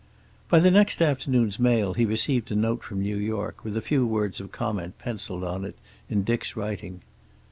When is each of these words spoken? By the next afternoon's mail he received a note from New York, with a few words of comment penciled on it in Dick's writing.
By 0.49 0.57
the 0.57 0.71
next 0.71 0.99
afternoon's 0.99 1.59
mail 1.59 1.93
he 1.93 2.05
received 2.05 2.49
a 2.51 2.55
note 2.55 2.81
from 2.81 3.03
New 3.03 3.17
York, 3.17 3.63
with 3.63 3.77
a 3.77 3.83
few 3.83 4.03
words 4.03 4.39
of 4.41 4.51
comment 4.51 4.97
penciled 4.97 5.43
on 5.43 5.63
it 5.63 5.75
in 6.09 6.23
Dick's 6.23 6.55
writing. 6.55 7.01